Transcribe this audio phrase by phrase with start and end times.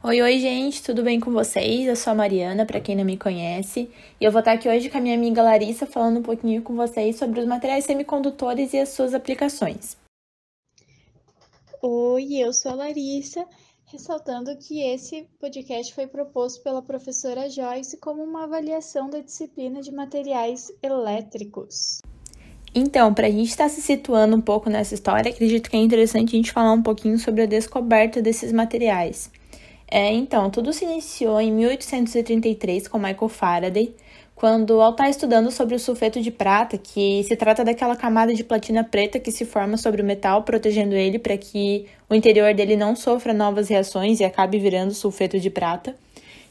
[0.00, 1.88] Oi, oi, gente, tudo bem com vocês?
[1.88, 3.90] Eu sou a Mariana, para quem não me conhece,
[4.20, 6.76] e eu vou estar aqui hoje com a minha amiga Larissa falando um pouquinho com
[6.76, 9.96] vocês sobre os materiais semicondutores e as suas aplicações.
[11.82, 13.44] Oi, eu sou a Larissa,
[13.86, 19.90] ressaltando que esse podcast foi proposto pela professora Joyce como uma avaliação da disciplina de
[19.90, 21.98] materiais elétricos.
[22.72, 26.36] Então, para a gente estar se situando um pouco nessa história, acredito que é interessante
[26.36, 29.36] a gente falar um pouquinho sobre a descoberta desses materiais.
[29.90, 33.94] É, então, tudo se iniciou em 1833 com Michael Faraday,
[34.34, 38.44] quando, ao estar estudando sobre o sulfeto de prata, que se trata daquela camada de
[38.44, 42.76] platina preta que se forma sobre o metal, protegendo ele para que o interior dele
[42.76, 45.96] não sofra novas reações e acabe virando sulfeto de prata.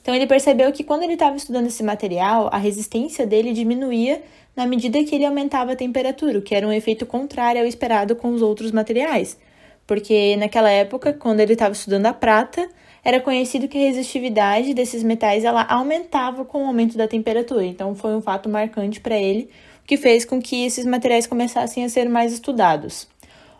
[0.01, 4.21] Então, ele percebeu que quando ele estava estudando esse material, a resistência dele diminuía
[4.55, 8.15] na medida que ele aumentava a temperatura, o que era um efeito contrário ao esperado
[8.15, 9.37] com os outros materiais.
[9.85, 12.67] Porque naquela época, quando ele estava estudando a prata,
[13.07, 17.63] era conhecido que a resistividade desses metais ela aumentava com o aumento da temperatura.
[17.63, 19.49] Então foi um fato marcante para ele,
[19.85, 23.07] que fez com que esses materiais começassem a ser mais estudados.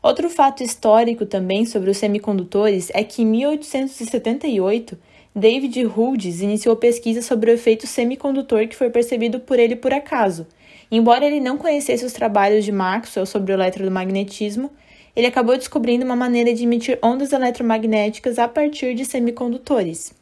[0.04, 4.98] Outro fato histórico também sobre os semicondutores é que em 1878
[5.34, 10.45] David Huldes iniciou pesquisa sobre o efeito semicondutor que foi percebido por ele por acaso.
[10.92, 14.70] Embora ele não conhecesse os trabalhos de Maxwell sobre o eletromagnetismo,
[15.18, 20.14] ele acabou descobrindo uma maneira de emitir ondas eletromagnéticas a partir de semicondutores.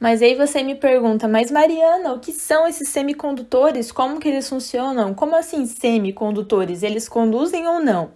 [0.00, 3.92] Mas aí você me pergunta, mas Mariana, o que são esses semicondutores?
[3.92, 5.12] Como que eles funcionam?
[5.12, 6.82] Como assim semicondutores?
[6.82, 8.12] Eles conduzem ou não?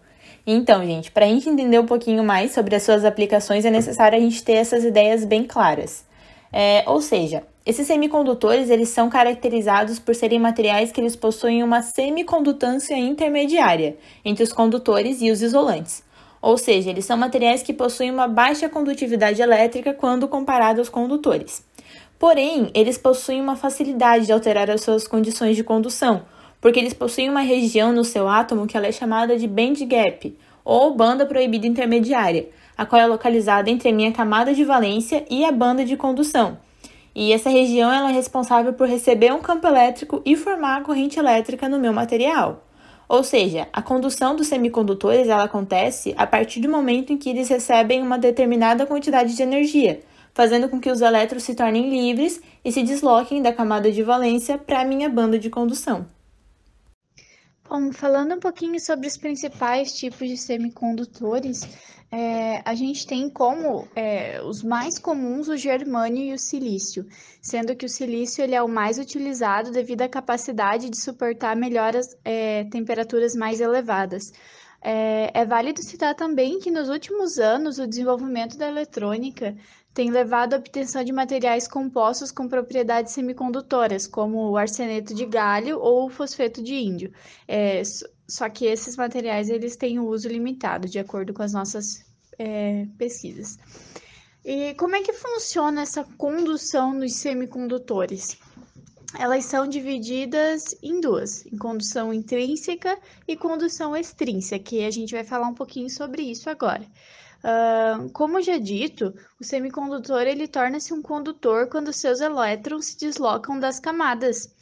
[0.47, 4.17] Então, gente, para a gente entender um pouquinho mais sobre as suas aplicações, é necessário
[4.17, 6.07] a gente ter essas ideias bem claras.
[6.51, 11.83] É, ou seja, esses semicondutores eles são caracterizados por serem materiais que eles possuem uma
[11.83, 16.03] semicondutância intermediária entre os condutores e os isolantes.
[16.41, 21.63] Ou seja, eles são materiais que possuem uma baixa condutividade elétrica quando comparados aos condutores.
[22.19, 26.23] Porém, eles possuem uma facilidade de alterar as suas condições de condução,
[26.63, 30.35] porque eles possuem uma região no seu átomo que ela é chamada de band gap,
[30.65, 35.45] ou banda proibida intermediária, a qual é localizada entre a minha camada de valência e
[35.45, 36.57] a banda de condução
[37.21, 41.19] e essa região ela é responsável por receber um campo elétrico e formar a corrente
[41.19, 42.65] elétrica no meu material.
[43.09, 47.49] Ou seja, a condução dos semicondutores ela acontece a partir do momento em que eles
[47.49, 50.01] recebem uma determinada quantidade de energia,
[50.33, 54.57] fazendo com que os elétrons se tornem livres e se desloquem da camada de valência
[54.57, 56.07] para a minha banda de condução.
[57.69, 61.67] Bom, falando um pouquinho sobre os principais tipos de semicondutores,
[62.11, 67.07] é, a gente tem como é, os mais comuns o germânio e o silício,
[67.43, 72.17] sendo que o silício ele é o mais utilizado devido à capacidade de suportar melhores
[72.25, 74.33] é, temperaturas mais elevadas.
[74.81, 79.57] É, é válido citar também que nos últimos anos o desenvolvimento da eletrônica
[79.93, 85.81] tem levado à obtenção de materiais compostos com propriedades semicondutoras, como o arseneto de galho
[85.81, 87.13] ou o fosfeto de índio.
[88.29, 92.05] Só que esses materiais eles têm um uso limitado, de acordo com as nossas
[92.39, 93.59] é, pesquisas.
[94.45, 98.37] E como é que funciona essa condução nos semicondutores?
[99.19, 105.25] Elas são divididas em duas, em condução intrínseca e condução extrínseca, que a gente vai
[105.25, 106.85] falar um pouquinho sobre isso agora.
[107.39, 113.59] Uh, como já dito, o semicondutor ele torna-se um condutor quando seus elétrons se deslocam
[113.59, 114.53] das camadas.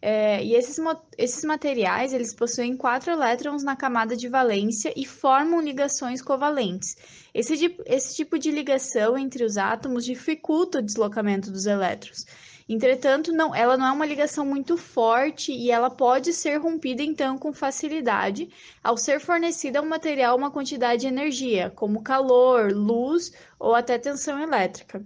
[0.00, 0.76] É, e esses,
[1.16, 6.96] esses materiais eles possuem quatro elétrons na camada de valência e formam ligações covalentes.
[7.34, 12.26] Esse, esse tipo de ligação entre os átomos dificulta o deslocamento dos elétrons.
[12.68, 17.38] Entretanto, não, ela não é uma ligação muito forte e ela pode ser rompida então
[17.38, 18.48] com facilidade
[18.82, 24.40] ao ser fornecida ao material uma quantidade de energia, como calor, luz ou até tensão
[24.40, 25.04] elétrica.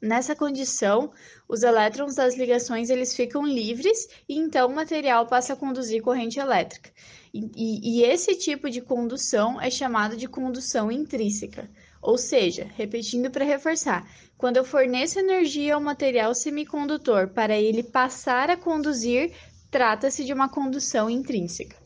[0.00, 1.10] Nessa condição,
[1.48, 6.38] os elétrons das ligações eles ficam livres e então o material passa a conduzir corrente
[6.38, 6.90] elétrica.
[7.34, 11.68] E, e, e esse tipo de condução é chamado de condução intrínseca.
[12.00, 18.50] Ou seja, repetindo para reforçar, quando eu forneço energia ao material semicondutor para ele passar
[18.50, 19.32] a conduzir,
[19.68, 21.76] trata-se de uma condução intrínseca.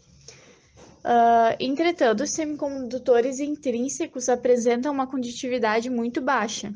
[1.02, 6.72] Uh, entretanto, os semicondutores intrínsecos apresentam uma condutividade muito baixa,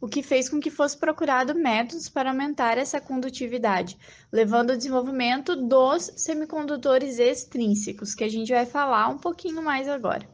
[0.00, 3.98] o que fez com que fosse procurado métodos para aumentar essa condutividade,
[4.32, 10.26] levando ao desenvolvimento dos semicondutores extrínsecos, que a gente vai falar um pouquinho mais agora.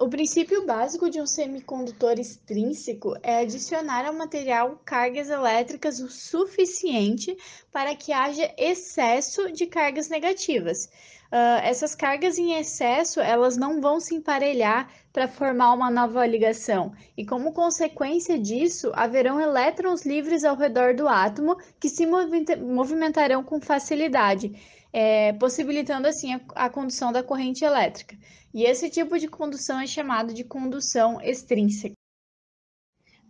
[0.00, 7.36] O princípio básico de um semicondutor extrínseco é adicionar ao material cargas elétricas o suficiente
[7.70, 10.88] para que haja excesso de cargas negativas.
[11.32, 16.92] Uh, essas cargas em excesso, elas não vão se emparelhar para formar uma nova ligação.
[17.16, 23.58] E como consequência disso, haverão elétrons livres ao redor do átomo que se movimentarão com
[23.62, 24.52] facilidade,
[24.92, 28.14] é, possibilitando assim a, a condução da corrente elétrica.
[28.52, 31.94] E esse tipo de condução é chamado de condução extrínseca.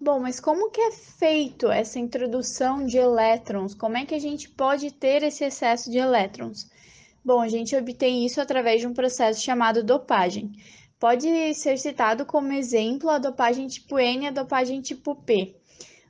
[0.00, 3.76] Bom, mas como que é feito essa introdução de elétrons?
[3.76, 6.68] Como é que a gente pode ter esse excesso de elétrons?
[7.24, 10.52] Bom, a gente obtém isso através de um processo chamado dopagem.
[10.98, 15.56] Pode ser citado como exemplo a dopagem tipo N e a dopagem tipo P.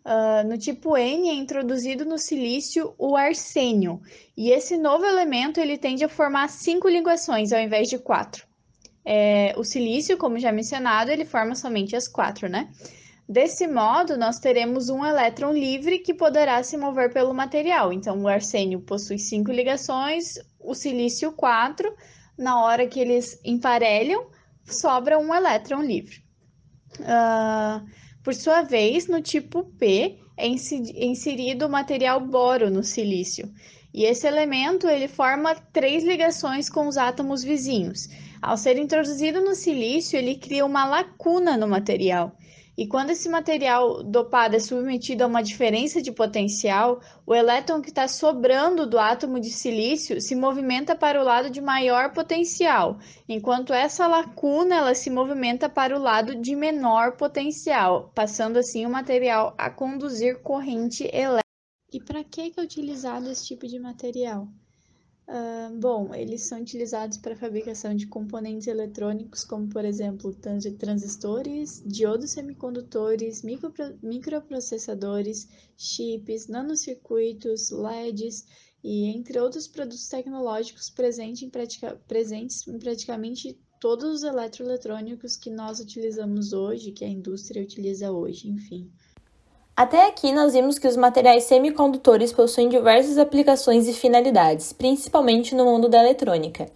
[0.04, 4.00] Uh, no tipo N é introduzido no silício o arsênio,
[4.36, 8.44] e esse novo elemento ele tende a formar cinco ligações ao invés de quatro.
[9.04, 12.68] É, o silício, como já mencionado, ele forma somente as quatro, né?
[13.28, 17.92] Desse modo, nós teremos um elétron livre que poderá se mover pelo material.
[17.92, 21.94] Então, o arsênio possui cinco ligações, o silício quatro.
[22.38, 24.26] Na hora que eles emparelham,
[24.64, 26.24] sobra um elétron livre.
[27.00, 27.86] Uh,
[28.22, 33.52] por sua vez, no tipo P, é inserido o material boro no silício.
[33.92, 38.08] E esse elemento ele forma três ligações com os átomos vizinhos.
[38.40, 42.36] Ao ser introduzido no silício, ele cria uma lacuna no material.
[42.76, 47.90] E quando esse material dopado é submetido a uma diferença de potencial, o elétron que
[47.90, 52.98] está sobrando do átomo de silício se movimenta para o lado de maior potencial,
[53.28, 58.90] enquanto essa lacuna ela se movimenta para o lado de menor potencial, passando assim o
[58.90, 61.42] material a conduzir corrente elétrica.
[61.92, 64.48] E para que é utilizado esse tipo de material?
[65.82, 70.32] Bom, eles são utilizados para a fabricação de componentes eletrônicos, como por exemplo
[70.78, 78.46] transistores, diodos semicondutores, micropro microprocessadores, chips, nanocircuitos, LEDs
[78.84, 81.50] e entre outros produtos tecnológicos em,
[82.06, 88.48] presentes em praticamente todos os eletroeletrônicos que nós utilizamos hoje, que a indústria utiliza hoje,
[88.48, 88.88] enfim.
[89.74, 95.64] Até aqui nós vimos que os materiais semicondutores possuem diversas aplicações e finalidades, principalmente no
[95.64, 96.66] mundo da eletrônica.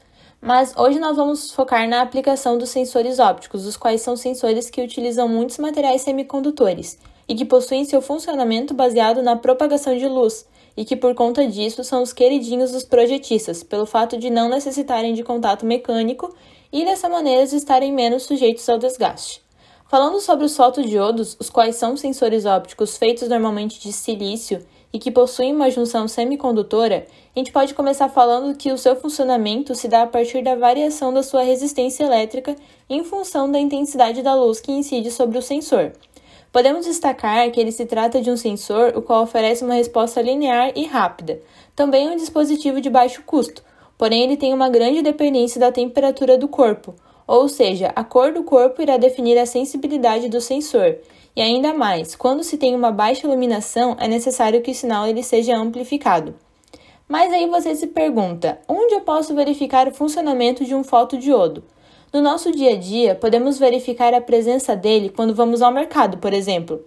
[0.41, 4.81] Mas hoje nós vamos focar na aplicação dos sensores ópticos, os quais são sensores que
[4.81, 6.99] utilizam muitos materiais semicondutores
[7.29, 11.85] e que possuem seu funcionamento baseado na propagação de luz, e que por conta disso
[11.85, 16.35] são os queridinhos dos projetistas, pelo fato de não necessitarem de contato mecânico
[16.73, 19.46] e dessa maneira estarem menos sujeitos ao desgaste.
[19.89, 25.13] Falando sobre os fotodiodos, os quais são sensores ópticos feitos normalmente de silício e que
[25.13, 30.03] possuem uma junção semicondutora, a gente pode começar falando que o seu funcionamento se dá
[30.03, 32.57] a partir da variação da sua resistência elétrica
[32.91, 35.93] em função da intensidade da luz que incide sobre o sensor.
[36.51, 40.73] Podemos destacar que ele se trata de um sensor o qual oferece uma resposta linear
[40.75, 41.41] e rápida.
[41.77, 43.63] Também é um dispositivo de baixo custo,
[43.97, 46.93] porém ele tem uma grande dependência da temperatura do corpo,
[47.27, 50.97] ou seja, a cor do corpo irá definir a sensibilidade do sensor.
[51.35, 55.23] E ainda mais, quando se tem uma baixa iluminação, é necessário que o sinal ele
[55.23, 56.35] seja amplificado.
[57.09, 61.63] Mas aí você se pergunta, onde eu posso verificar o funcionamento de um fotodiodo?
[62.13, 66.33] No nosso dia a dia, podemos verificar a presença dele quando vamos ao mercado, por
[66.33, 66.83] exemplo.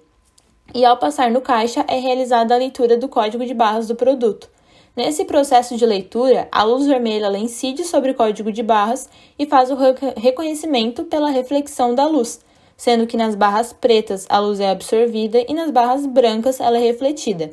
[0.74, 4.50] E ao passar no caixa, é realizada a leitura do código de barras do produto.
[4.95, 9.07] Nesse processo de leitura, a luz vermelha incide sobre o código de barras
[9.38, 9.77] e faz o
[10.18, 12.39] reconhecimento pela reflexão da luz,
[12.75, 16.81] sendo que nas barras pretas a luz é absorvida e nas barras brancas ela é
[16.81, 17.51] refletida.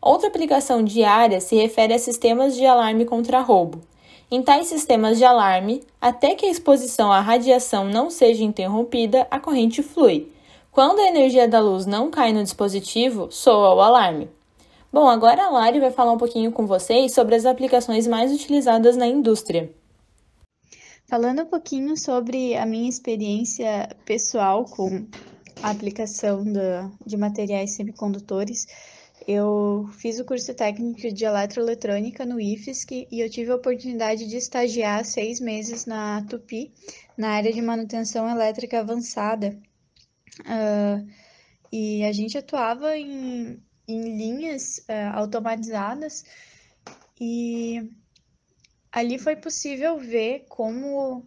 [0.00, 3.80] Outra aplicação diária se refere a sistemas de alarme contra roubo.
[4.30, 9.40] Em tais sistemas de alarme, até que a exposição à radiação não seja interrompida, a
[9.40, 10.28] corrente flui.
[10.70, 14.28] Quando a energia da luz não cai no dispositivo, soa o alarme.
[14.96, 18.96] Bom, agora a Lari vai falar um pouquinho com vocês sobre as aplicações mais utilizadas
[18.96, 19.70] na indústria.
[21.06, 25.06] Falando um pouquinho sobre a minha experiência pessoal com
[25.62, 26.42] a aplicação
[27.04, 28.66] de materiais semicondutores,
[29.28, 34.38] eu fiz o curso técnico de eletroeletrônica no IFSC e eu tive a oportunidade de
[34.38, 36.72] estagiar seis meses na Tupi,
[37.18, 39.58] na área de manutenção elétrica avançada.
[40.40, 41.06] Uh,
[41.70, 46.24] e a gente atuava em em linhas é, automatizadas
[47.20, 47.90] e
[48.92, 51.24] ali foi possível ver como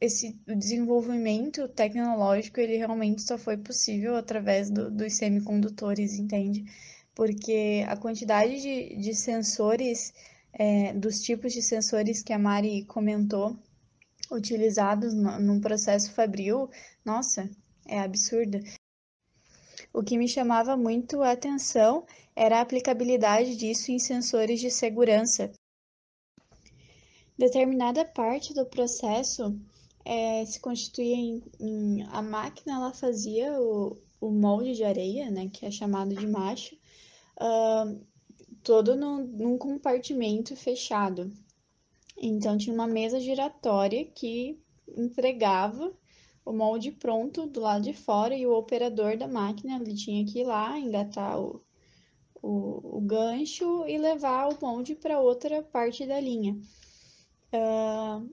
[0.00, 6.64] esse desenvolvimento tecnológico ele realmente só foi possível através do, dos semicondutores, entende?
[7.14, 10.12] Porque a quantidade de, de sensores,
[10.52, 13.56] é, dos tipos de sensores que a Mari comentou,
[14.30, 16.68] utilizados no, num processo fabril,
[17.04, 17.48] nossa,
[17.86, 18.60] é absurda.
[19.92, 22.04] O que me chamava muito a atenção
[22.34, 25.52] era a aplicabilidade disso em sensores de segurança.
[27.36, 29.58] Determinada parte do processo
[30.04, 35.48] é, se constituía em, em, a máquina, ela fazia o, o molde de areia, né,
[35.48, 36.76] que é chamado de macho,
[37.40, 38.00] uh,
[38.62, 41.32] todo no, num compartimento fechado.
[42.16, 44.58] Então tinha uma mesa giratória que
[44.96, 45.92] entregava
[46.44, 50.40] o molde pronto do lado de fora e o operador da máquina ele tinha que
[50.40, 51.62] ir lá engatar o,
[52.42, 56.54] o, o gancho e levar o molde para outra parte da linha.
[57.52, 58.28] Uh,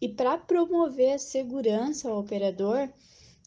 [0.00, 2.88] e para promover a segurança ao operador,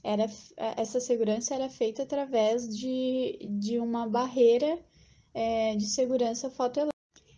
[0.03, 0.29] era,
[0.77, 4.79] essa segurança era feita através de, de uma barreira
[5.33, 6.95] é, de segurança fotoelétrica.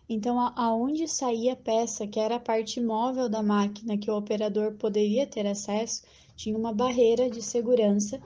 [0.09, 4.73] Então, aonde saía a peça, que era a parte móvel da máquina que o operador
[4.75, 6.03] poderia ter acesso,
[6.37, 8.21] tinha uma barreira de segurança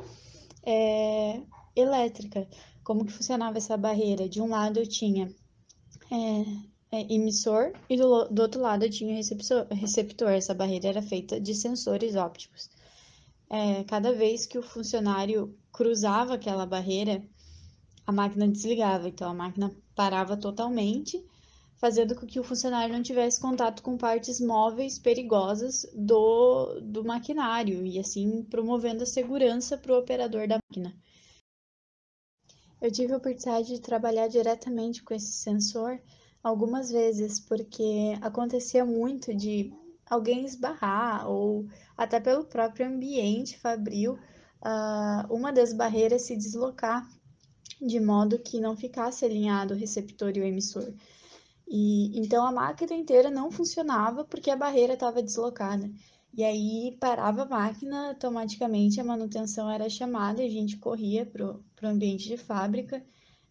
[0.64, 1.42] é,
[1.76, 2.48] elétrica.
[2.84, 4.28] Como que funcionava essa barreira?
[4.28, 5.34] De um lado eu tinha
[6.12, 10.30] é, é, emissor e do, do, outro lado eu tinha receptor, receptor.
[10.30, 12.70] Essa barreira era feita de sensores ópticos.
[13.50, 17.24] É, cada vez que o funcionário cruzava aquela barreira,
[18.06, 21.24] a máquina desligava, então a máquina parava totalmente
[21.82, 27.84] fazendo com que o funcionário não tivesse contato com partes móveis perigosas do, do maquinário
[27.84, 30.96] e assim promovendo a segurança para o operador da máquina.
[32.80, 36.00] Eu tive a oportunidade de trabalhar diretamente com esse sensor
[36.44, 39.74] algumas vezes, porque acontecia muito de
[40.08, 41.66] alguém esbarrar ou
[41.98, 44.20] até pelo próprio ambiente fabril,
[44.62, 47.10] uh, uma das barreiras se deslocar
[47.82, 50.94] de modo que não ficasse alinhado o receptor e o emissor.
[51.74, 55.90] E então a máquina inteira não funcionava porque a barreira estava deslocada.
[56.34, 61.88] E aí parava a máquina, automaticamente a manutenção era chamada a gente corria para o
[61.88, 63.02] ambiente de fábrica.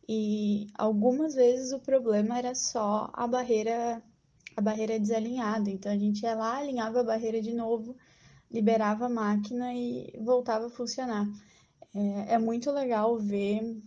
[0.07, 4.03] E algumas vezes o problema era só a barreira
[4.55, 5.71] a barreira desalinhada.
[5.71, 7.97] Então a gente ia lá, alinhava a barreira de novo,
[8.50, 11.27] liberava a máquina e voltava a funcionar.
[11.95, 13.81] É, é muito legal ver,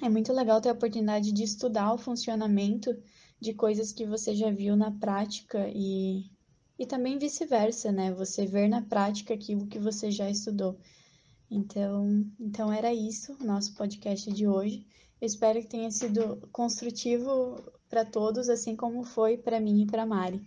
[0.00, 2.96] é muito legal ter a oportunidade de estudar o funcionamento
[3.40, 6.30] de coisas que você já viu na prática e,
[6.78, 8.12] e também vice-versa, né?
[8.12, 10.78] Você ver na prática aquilo que você já estudou.
[11.50, 14.86] Então, então era isso, o nosso podcast de hoje.
[15.20, 20.04] Eu espero que tenha sido construtivo para todos, assim como foi para mim e para
[20.04, 20.42] Mari.